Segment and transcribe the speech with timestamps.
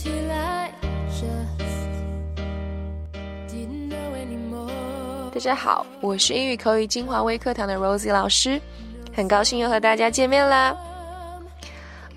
[0.00, 0.70] till I
[1.10, 1.24] just
[3.48, 5.30] didn't know anymore.
[5.34, 8.60] 大家好，我是英语口语精华微课堂的 Rosie 老师，
[9.12, 10.76] 很高兴又和大家见面啦。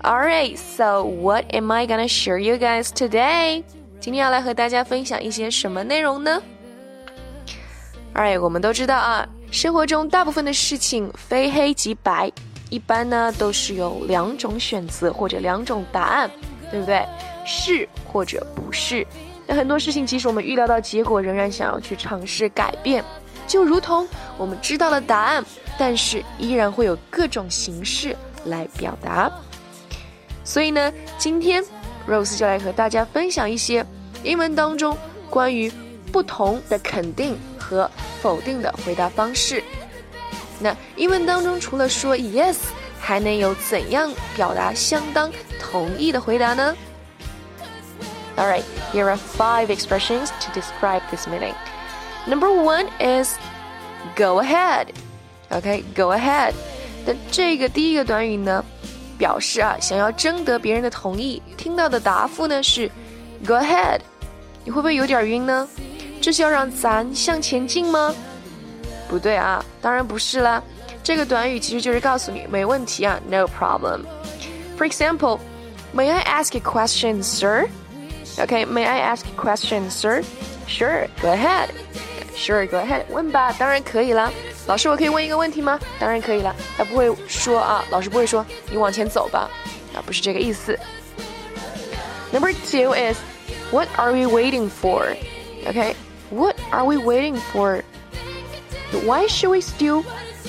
[0.00, 3.64] Alright, so what am I gonna share you guys today?
[3.98, 6.40] 今天要来和大家分享一些什么内容呢
[8.14, 12.30] ？Alright，我们都知道啊，生活中大部分的事情非黑即白，
[12.70, 16.30] 一般呢都是有两种选择或者两种答案，
[16.70, 17.04] 对不对？
[17.44, 19.06] 是或者不是。
[19.46, 23.04] 那很多事情，即使我们预料到结果，仍然想要去尝试改变，
[23.46, 24.06] 就如同
[24.38, 25.44] 我们知道了答案，
[25.78, 29.30] 但是依然会有各种形式来表达。
[30.44, 31.62] 所以呢，今天
[32.08, 33.84] Rose 就来和大家分享一些
[34.22, 34.96] 英文当中
[35.28, 35.72] 关于
[36.10, 37.90] 不同的肯定和
[38.20, 39.62] 否定的回答方式。
[40.60, 42.56] 那英文当中除了说 yes，
[43.00, 46.76] 还能有怎样表达相当同意的回答呢
[48.41, 51.55] ？Alright, here are five expressions to describe this meaning.
[52.27, 53.35] Number one is
[54.15, 54.87] go ahead.
[55.49, 56.53] OK, go ahead.
[57.05, 58.63] 那这个第一个短语呢？
[59.17, 62.87] 表示啊，想要征得别人的同意，听到的答复呢是
[63.45, 64.01] “Go ahead”，
[64.63, 65.67] 你会不会有点晕呢？
[66.21, 68.13] 这是要让咱向前进吗？
[69.09, 70.61] 不对啊，当然不是啦。
[71.01, 75.39] 这个短语其实就是告诉你没问题啊，No problem。For example,
[75.93, 77.69] May I ask a question, sir?
[78.39, 80.23] Okay, May I ask a question, sir?
[80.67, 81.69] Sure, go ahead.
[82.35, 83.05] Sure, go ahead.
[83.09, 84.31] 问吧，当然可以啦。
[84.67, 85.79] 老师，我可以问一个问题吗？
[85.99, 86.55] 当然可以了。
[86.77, 89.49] 他不会说啊，老师不会说你往前走吧，
[89.95, 90.77] 啊，不是这个意思。
[92.31, 93.17] Number two is
[93.71, 95.15] what are we waiting for?
[95.65, 95.95] Okay,
[96.29, 97.81] what are we waiting for?
[99.05, 100.03] Why should we still?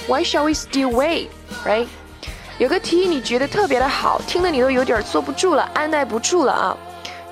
[0.06, 1.28] Why shall we still wait?
[1.64, 1.86] Right?
[2.58, 6.76] 有个提议你觉得特别的好，听得你都有点坐不住了，按耐不住了啊。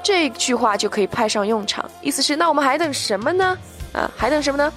[0.02, 3.58] 这句话就可以派上用场，意思是那我们还等什么呢？
[3.92, 4.72] 啊，还等什么呢？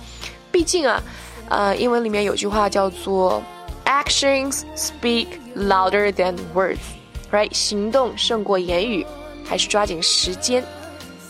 [0.52, 1.02] 毕竟啊。
[1.50, 3.42] 呃，英文里面有句话叫做
[3.86, 5.26] “actions speak
[5.56, 7.52] louder than words”，right？
[7.52, 9.04] 行动胜过言语，
[9.44, 10.64] 还是抓紧时间，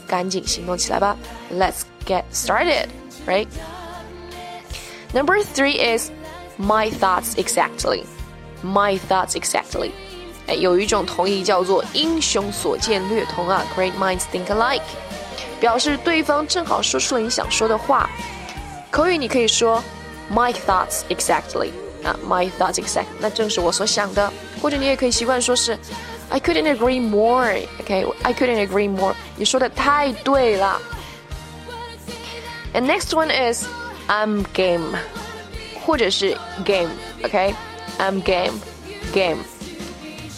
[0.05, 1.15] 赶紧行动起来吧。
[1.53, 2.87] Let's get started,
[3.25, 3.47] right?
[5.13, 6.11] Number three is
[6.59, 8.03] my thoughts exactly.
[8.61, 9.91] My thoughts exactly.
[10.47, 14.81] 哎，有一种同义叫做英雄所见略同啊，Great minds think alike，
[15.59, 18.09] 表示对方正好说出了你想说的话。
[18.91, 19.83] 口语你可以说。
[20.31, 21.71] My thoughts exactly
[22.03, 24.31] 啊，My thoughts exactly，那正是我所想的。
[24.61, 25.75] 或者你也可以习惯说是，
[26.29, 30.79] I couldn't agree more，OK，I couldn't agree more，你说的太对了。
[32.75, 33.65] And next one is
[34.07, 34.99] I'm game，
[35.83, 39.39] 或者是 game，OK，I'm game，game。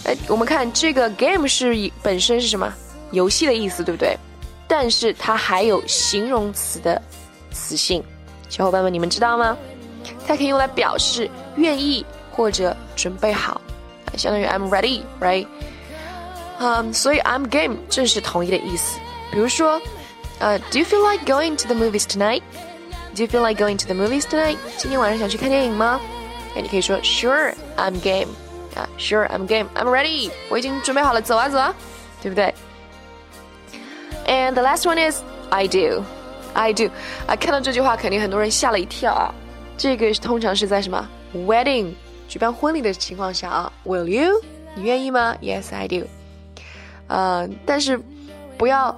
[0.07, 2.73] 哎，我们看这个 game 是本身是什么？
[3.11, 4.17] 游戏的意思，对不对？
[4.69, 7.01] 但是它还有形容词的
[7.51, 8.03] 词性，
[8.49, 9.57] 小伙伴们，你们知道吗？
[10.27, 13.61] 它可以用来表示愿意或者准备好，
[14.17, 15.47] 相当于 I'm ready，right？
[16.59, 18.99] 嗯，所以 I'm game 正是同意的意思。
[19.33, 19.81] 比如说，
[20.39, 24.23] 呃，Do you feel like going to the movies tonight？Do you feel like going to the movies
[24.23, 24.57] tonight？
[24.77, 26.01] 今天晚上想去看电影吗？
[26.55, 28.29] 哎，你可以说 Sure，I'm game。
[28.77, 30.31] 啊，Sure，I'm game，I'm ready。
[30.49, 31.75] 我已经准备好了，走啊走啊，
[32.23, 32.55] 对不对
[34.27, 36.91] ？And the last one is I do，I do。
[37.27, 39.35] 啊，看到这句话，肯定很多人吓了一跳啊。
[39.79, 41.93] 这个通常是在什么 wedding
[42.29, 44.43] 举办婚礼的情况下啊？Will you？
[44.75, 46.07] 你愿意吗？Yes, I do。
[47.09, 48.01] 呃，但是
[48.59, 48.95] 不要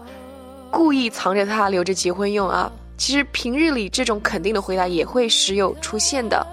[0.70, 2.70] 故意藏着它留着结婚用啊。
[2.96, 6.44] 其实平日里这种肯定的回答也会时有出现的，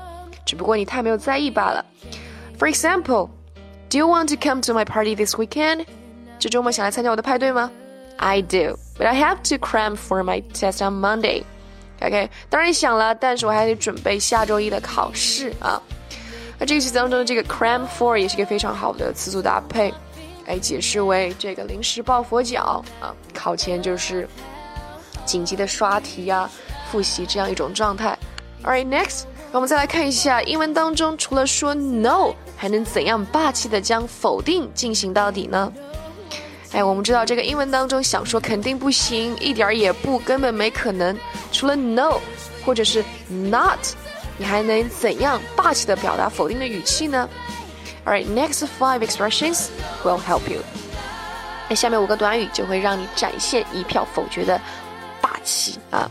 [0.45, 1.83] 只不过你太没有在意罢了。
[2.58, 3.30] For example,
[3.90, 5.84] Do you want to come to my party this weekend？
[6.38, 7.68] 这周末想来参加我的派对吗？
[8.18, 11.42] I do, but I have to cram for my test on Monday.
[12.00, 15.82] OK，当然想了，但是我还得准备下周一的考试啊。
[16.56, 19.92] 那这个句子当中的这个 cram for 也是一个非常好的词组搭配，
[20.46, 24.28] 哎，解释为这个临时抱佛脚啊，考前就是
[25.24, 26.48] 紧急的刷题啊、
[26.92, 28.16] 复习这样一种状态。
[28.62, 35.72] Alright, next，我们再来看一下英文当中除了说 no， 还能怎样霸气的将否定进行到底呢？
[36.72, 41.16] 哎，我们知道这个英文当中想说肯定不行，一点儿也不，根本没可能。
[41.50, 42.20] 除了 no
[42.64, 43.78] 或者是 not，
[44.38, 47.28] 你还能怎样霸气的表达否定的语气呢？
[48.04, 49.66] Alright, next five expressions
[50.04, 50.60] will help you。
[51.68, 54.60] 那下面五个短语就会让你展现一票否决的
[55.20, 56.10] 霸气啊。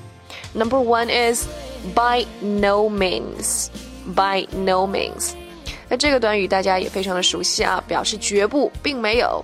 [0.54, 1.48] Number one is
[1.96, 3.68] by no means.
[4.16, 5.34] By no means.
[5.88, 9.44] 那这个短语大家也非常的熟悉啊，表示绝不，并没有。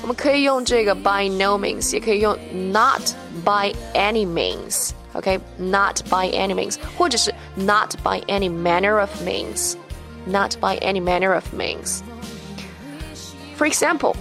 [0.00, 2.36] 我们可以用这个 by no means，也可以用
[2.72, 3.02] not
[3.44, 11.34] by any means。OK，not by any means，或者是 not by any manner of means，not by any manner
[11.34, 14.14] of means。For example,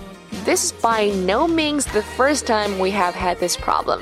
[0.45, 4.00] this is by no means the first time we have had this problem.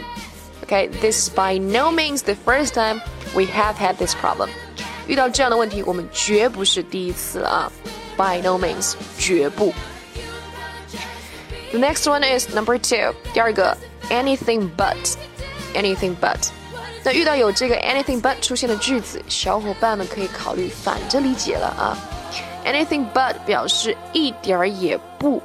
[0.64, 3.02] Okay, this is by no means the first time
[3.36, 4.50] we have had this problem.
[5.10, 7.72] 遇到这样的问题，我们绝不是第一次啊！
[8.18, 9.74] By no means，绝不。
[11.72, 13.78] The next one is number two，第二个，
[14.10, 16.50] anything but，anything but。
[17.04, 21.98] 那遇到有这个 anything but 出现的句子，小伙伴们可以考虑反着理解了啊。
[22.66, 25.42] Anything but 表示一点儿也不，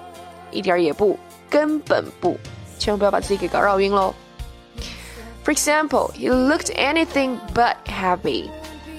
[0.50, 1.18] 一点儿也不，
[1.50, 2.38] 根本不，
[2.78, 4.14] 千万不要把自己给搞绕晕喽。
[5.44, 8.48] For example, he looked anything but happy.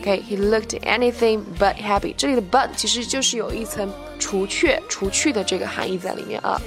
[0.06, 2.16] Okay, he looked anything but happy.
[2.18, 3.88] 这里的 but 其实就是有一层
[4.18, 6.60] 除却、除去的这个含义在里面啊。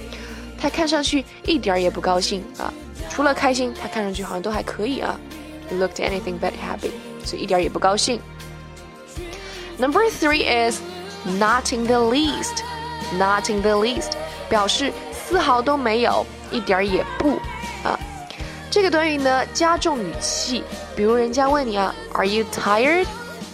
[0.56, 2.72] 他看上去一点儿也不高兴啊，
[3.10, 5.18] 除了开心，他看上去好像都还可以啊。
[5.70, 6.92] He looked anything but happy，
[7.24, 8.20] 所以一点儿也不高兴。
[9.78, 10.80] Number three is
[11.38, 12.62] not in the least.
[13.18, 14.12] Not in the least
[14.48, 17.36] 表示丝毫都没有，一点儿也不
[17.82, 17.98] 啊。
[18.70, 20.64] 这个短语呢，加重语气，
[20.96, 23.06] 比如人家问你啊，Are you tired?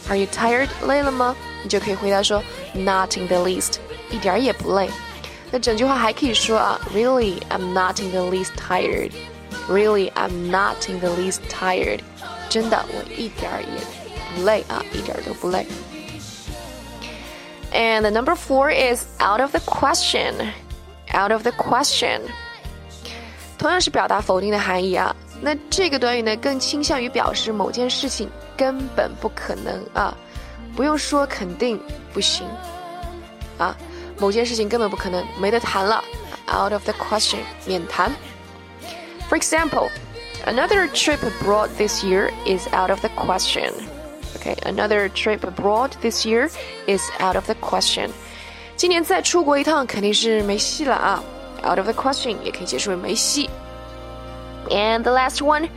[0.08, 0.68] Are you tired?
[0.86, 1.36] 累了吗？
[1.62, 2.42] 你就可以回答说，
[2.74, 3.74] Not in the least，
[4.10, 4.90] 一点儿也不累。
[5.50, 9.12] 那整句话还可以说啊，Really, I'm not in the least tired.
[9.68, 12.00] Really, I'm not in the least tired.
[12.48, 13.80] 真的，我一点儿也
[14.34, 15.66] 不累啊，一点儿都不累。
[17.72, 20.52] And the number four is out of the question.
[21.12, 22.22] Out of the question.
[23.58, 25.14] 同样是表达否定的含义啊。
[25.44, 30.14] 那这个短语呢，更倾向于表示某件事情根本不可能啊，
[30.76, 31.80] 不用说肯定
[32.12, 32.46] 不行
[33.56, 33.74] 啊，
[34.18, 36.04] 某件事情根本不可能，没得谈了，
[36.48, 38.12] out of the question，免谈。
[39.28, 39.88] For example,
[40.44, 43.72] another trip abroad this year is out of the question.
[44.36, 46.50] Okay, another trip abroad this year
[46.86, 48.10] is out of the question.
[48.76, 51.22] 今年再出国一趟肯定是没戏了啊。
[51.62, 53.48] out of the question 也可以解释为没戏。
[54.70, 55.68] And the last one,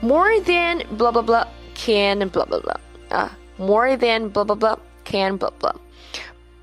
[0.00, 2.76] more than blah blah blah can blah blah blah
[3.08, 5.74] 啊，more than blah blah blah can blah blah。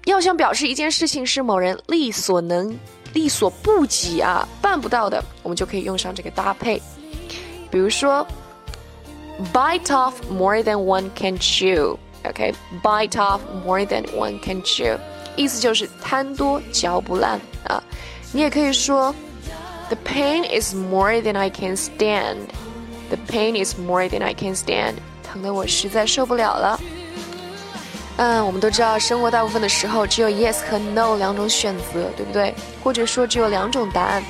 [0.05, 2.77] 要想表示一件事情是某人力所能、
[3.13, 6.81] 力所不及啊，办不到的，我们就可以用上这个搭配。
[7.69, 8.25] 比如说，
[9.53, 14.97] bite off more than one can chew。OK，bite off more than one can chew，
[15.35, 17.81] 意思就是贪多嚼不烂啊。
[18.33, 19.13] 你也可以说
[19.92, 22.38] ，The pain is more than I can stand.
[23.10, 24.94] The pain is more than I can stand.
[25.22, 26.80] 疼得我实在受不了了。
[28.16, 32.54] 嗯，我们都知道，生活大部分的时候只有 yes 和 no 两种选择，对不对？
[32.82, 34.22] 或者说只有两种答案。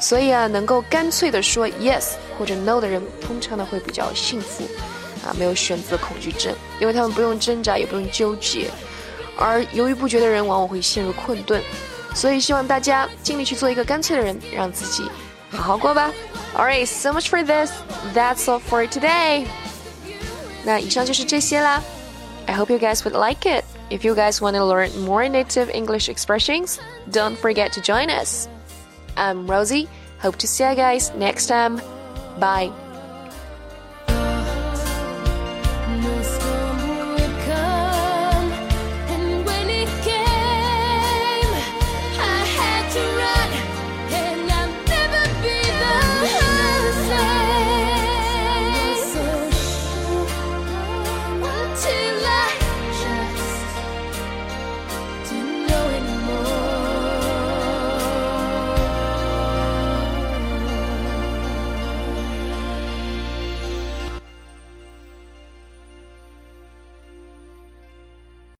[0.00, 4.64] 所以啊，能够干脆的说 yes 或者 no 的人，通常呢会比较幸福，
[5.22, 8.70] 啊，没有选择恐惧症，因为他们不用挣扎，也不用纠结。
[9.36, 11.62] 而犹豫不决的人，往往会陷入困顿。
[12.13, 15.09] 所以希望大家尽力去做一个干脆的人，让自己
[15.49, 16.11] 好好过吧。
[16.55, 17.71] Alright, so much for this.
[18.13, 19.45] That's all for today.
[20.63, 21.81] 那以上就是这些啦。
[22.47, 23.65] I hope you guys would like it.
[23.89, 26.77] If you guys want to learn more native English expressions,
[27.11, 28.47] don't forget to join us.
[29.15, 29.87] I'm Rosie.
[30.21, 31.81] Hope to see you guys next time.
[32.39, 32.71] Bye.